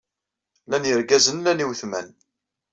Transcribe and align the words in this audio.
Llan 0.65 0.87
yergazen 0.87 1.39
llan 1.41 1.61
iwetman. 1.63 2.07